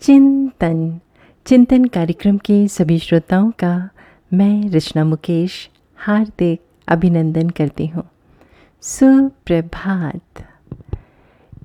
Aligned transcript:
चिंतन। 0.00 1.00
चिंतन 1.46 1.84
कार्यक्रम 1.84 2.38
के 2.38 2.68
सभी 2.68 2.98
श्रोताओं 2.98 3.50
का 3.50 3.90
मैं 4.32 4.70
रचना 4.70 5.04
मुकेश 5.04 5.70
हार्दिक 5.96 6.60
अभिनंदन 6.88 7.50
करती 7.50 7.86
हूँ। 7.86 8.08
सुप्रभात। 8.82 10.42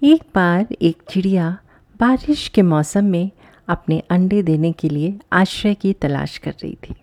एक 0.04 0.24
बार 0.36 0.68
एक 0.82 1.02
चिड़िया 1.10 1.58
बारिश 2.00 2.48
के 2.48 2.62
मौसम 2.62 3.06
में 3.06 3.32
अपने 3.68 4.04
अंडे 4.10 4.44
देने 4.44 4.72
के 4.72 4.90
लिए 4.90 5.20
आश्रय 5.34 5.74
की 5.74 5.94
तलाश 5.94 6.38
कर 6.38 6.52
रही 6.52 6.78
थी। 6.84 6.96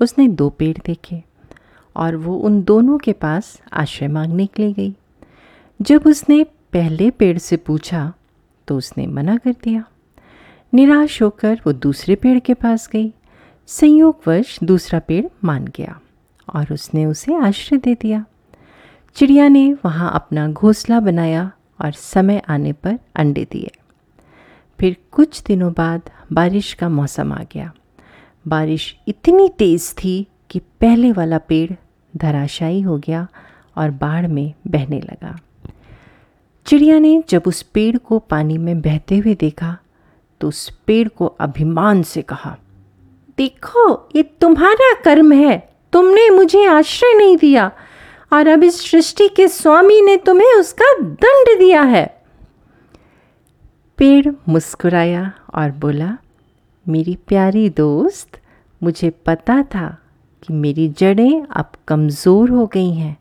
उसने 0.00 0.28
दो 0.28 0.48
पेड़ 0.50 0.76
देखे 0.86 1.22
और 1.96 2.16
वो 2.16 2.36
उन 2.36 2.62
दोनों 2.62 2.98
के 2.98 3.12
पास 3.12 3.60
आश्रय 3.72 4.08
मांगने 4.08 4.46
के 4.46 4.62
लिए 4.62 4.72
गई। 4.72 4.94
जब 5.80 6.06
उसने 6.06 6.44
पहले 6.44 7.10
पेड़ 7.10 7.38
से 7.38 7.56
पूछा 7.56 8.12
तो 8.68 8.76
उसने 8.76 9.06
मना 9.06 9.36
कर 9.36 9.52
दिया। 9.64 9.84
निराश 10.76 11.22
होकर 11.22 11.60
वो 11.66 11.72
दूसरे 11.72 12.14
पेड़ 12.14 12.38
के 12.38 12.54
पास 12.54 12.88
गई। 12.92 13.14
संयोगवश 13.66 14.58
दूसरा 14.64 14.98
पेड़ 14.98 15.26
मान 15.44 15.64
गया 15.64 16.00
और 16.54 16.72
उसने 16.72 17.06
उसे 17.06 17.34
आश्रय 17.34 17.78
दे 17.78 17.94
दिया। 17.94 18.24
चिड़िया 19.14 19.48
ने 19.48 19.72
वहाँ 19.84 20.12
अपना 20.14 20.48
घोंसला 20.48 21.00
बनाया 21.00 21.52
और 21.84 21.92
समय 21.92 22.42
आने 22.48 22.72
पर 22.72 22.98
अंडे 23.16 23.46
दिए। 23.52 23.70
फिर 24.80 24.96
कुछ 25.10 25.42
दिनों 25.42 25.72
बाद 25.72 26.02
बारिश 26.32 26.74
का 26.74 26.88
मौसम 26.88 27.32
आ 27.32 27.42
गया। 27.52 27.72
बारिश 28.48 28.96
इतनी 29.08 29.48
तेज़ 29.48 29.94
थी 29.94 30.26
कि 30.50 30.58
पहले 30.58 31.12
वाला 31.12 31.38
पेड़ 31.38 31.72
धराशायी 32.16 32.80
हो 32.80 32.98
गया 32.98 33.28
और 33.76 33.90
बाढ़ 33.90 34.26
में 34.26 34.54
बहने 34.66 35.00
लगा। 35.00 35.38
चिड़िया 36.66 36.98
ने 36.98 37.22
जब 37.28 37.42
उस 37.46 37.62
पेड़ 37.62 37.98
को 37.98 38.18
पानी 38.18 38.58
में 38.58 38.80
बहते 38.80 39.18
हुए 39.18 39.34
देखा 39.34 39.78
तो 40.40 40.48
उस 40.48 40.68
पेड़ 40.86 41.08
को 41.08 41.26
अभिमान 41.26 42.02
से 42.02 42.22
कहा, 42.22 42.56
देखो, 43.38 44.08
ये 44.16 44.22
तुम्हारा 44.40 44.92
कर्म 44.94 45.32
है। 45.32 45.58
तुमने 45.92 46.28
मुझे 46.30 46.64
आश्रय 46.66 47.12
नहीं 47.18 47.36
दिया 47.36 47.70
और 48.32 48.48
अब 48.48 48.64
इस 48.64 48.80
सृष्टि 48.90 49.28
के 49.28 49.48
स्वामी 49.48 50.00
ने 50.02 50.16
तुम्हें 50.16 50.52
उसका 50.54 50.92
दंड 51.00 51.58
दिया 51.58 51.82
है। 51.82 52.06
पेड़ 53.98 54.32
मुस्कुराया 54.48 55.32
और 55.54 55.70
बोला, 55.72 56.16
मेरी 56.86 57.16
प्यारी 57.28 57.68
दोस्त, 57.70 58.40
मुझे 58.80 59.10
पता 59.26 59.62
था 59.74 59.88
कि 60.42 60.52
मेरी 60.52 60.88
जड़ें 60.88 61.42
अब 61.42 61.72
कमज़ोर 61.88 62.50
हो 62.50 62.66
गई 62.66 62.90
हैं 62.90 63.16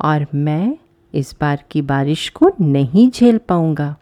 और 0.00 0.26
मैं 0.34 0.76
इस 1.14 1.34
बार 1.40 1.64
की 1.70 1.82
बारिश 1.82 2.28
को 2.28 2.50
नहीं 2.60 3.10
झेल 3.10 3.38
पाऊँगा। 3.38 3.94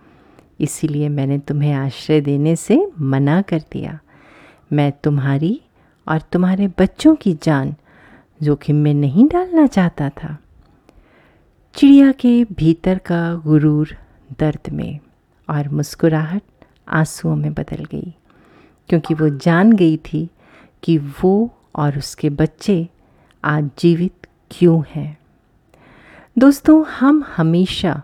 इसीलिए 0.60 1.08
मैंने 1.08 1.38
तुम्हें 1.38 1.72
आश्रय 1.72 2.20
देने 2.20 2.54
से 2.56 2.86
मना 3.00 3.40
कर 3.42 3.62
दिया। 3.72 3.98
मैं 4.72 4.90
तुम्हारी 5.04 5.60
और 6.06 6.20
तुम्हारे 6.32 6.68
बच्चों 6.78 7.14
की 7.14 7.32
जान 7.42 7.74
जोखिम 8.40 8.76
में 8.76 8.92
नहीं 8.94 9.26
डालना 9.28 9.66
चाहता 9.66 10.08
था। 10.08 10.36
चिड़िया 11.74 12.10
के 12.12 12.44
भीतर 12.52 12.98
का 12.98 13.34
गुरूर 13.36 13.96
दर्द 14.38 14.72
में 14.72 14.98
और 15.48 15.68
मुस्कुराहट 15.68 16.42
आंसुओं 16.88 17.36
में 17.36 17.52
बदल 17.54 17.84
गई, 17.84 18.14
क्योंकि 18.88 19.14
वो 19.14 19.28
जान 19.28 19.72
गई 19.72 19.96
थी 20.04 20.28
कि 20.82 20.96
वो 20.98 21.50
और 21.76 21.98
उसके 21.98 22.30
बच्चे 22.30 22.88
आज 23.44 23.70
जीवित 23.78 24.26
क्यों 24.50 24.82
हैं। 24.90 25.16
दोस्तों, 26.36 26.84
हम 26.90 27.24
हमेशा 27.36 28.02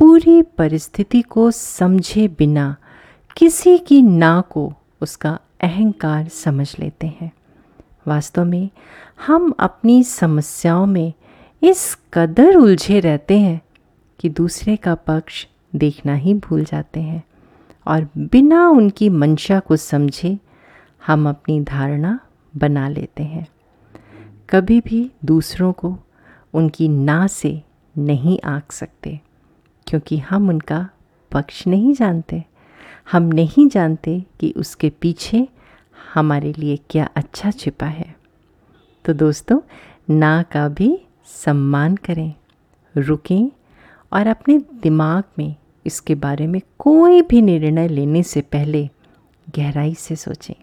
पूरी 0.00 0.42
परिस्थिति 0.42 1.22
को 1.22 1.50
समझे 1.50 2.28
बिना 2.28 2.76
किसी 3.36 3.78
की 3.78 4.02
ना 4.02 4.40
को 4.40 4.74
उसका 5.00 5.38
अहंकार 5.60 6.28
समझ 6.28 6.78
लेते 6.78 7.06
हैं। 7.06 7.32
वास्तव 8.08 8.44
में 8.44 8.70
हम 9.26 9.54
अपनी 9.58 10.04
समस्याओं 10.04 10.86
में 10.86 11.12
इस 11.62 11.98
कदर 12.14 12.56
उलझे 12.56 13.00
रहते 13.00 13.38
हैं 13.38 13.60
कि 14.18 14.28
दूसरे 14.28 14.76
का 14.76 14.94
पक्ष 14.94 15.46
देखना 15.74 16.14
ही 16.14 16.34
भूल 16.34 16.64
जाते 16.64 17.00
हैं 17.00 17.24
और 17.86 18.08
बिना 18.18 18.68
उनकी 18.68 19.08
मंशा 19.08 19.60
को 19.60 19.76
समझे 19.76 20.38
हम 21.06 21.28
अपनी 21.28 21.60
धारणा 21.60 22.20
बना 22.56 22.88
लेते 22.88 23.22
हैं। 23.22 23.48
कभी 24.50 24.80
भी 24.80 25.10
दूसरों 25.24 25.72
को 25.72 25.98
उनकी 26.54 26.88
ना 26.88 27.26
से 27.26 27.62
नहीं 27.98 28.40
आंक 28.44 28.72
सकते। 28.72 29.20
क्योंकि 29.86 30.18
हम 30.18 30.48
उनका 30.48 30.88
पक्ष 31.32 31.66
नहीं 31.66 31.92
जानते। 31.94 32.42
हम 33.12 33.22
नहीं 33.22 33.68
जानते 33.68 34.22
कि 34.40 34.52
उसके 34.56 34.90
पीछे 34.90 35.48
हमारे 36.14 36.52
लिए 36.52 36.78
क्या 36.90 37.08
अच्छा 37.16 37.50
छिपा 37.50 37.86
है। 37.86 38.14
तो 39.04 39.12
दोस्तों, 39.12 39.60
ना 40.10 40.42
का 40.42 40.68
भी 40.68 40.98
सम्मान 41.26 41.96
करें, 41.96 42.34
रुकें 42.94 43.50
और 44.12 44.26
अपने 44.26 44.58
दिमाग 44.82 45.24
में 45.38 45.54
इसके 45.86 46.14
बारे 46.14 46.46
में 46.46 46.60
कोई 46.78 47.22
भी 47.22 47.42
निर्णय 47.42 47.88
लेने 47.88 48.22
से 48.22 48.40
पहले 48.42 48.88
गहराई 49.56 49.94
से 49.94 50.16
सोचें। 50.16 50.54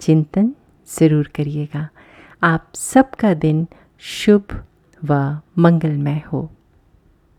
चिंतन 0.00 0.54
ज़रूर 0.88 1.30
करिएगा। 1.34 1.88
आप 2.42 2.72
सबका 2.74 3.34
दिन 3.34 3.66
शुभ 4.02 4.62
व 5.02 5.14
मंगलमय 5.58 6.22
हो। 6.32 6.48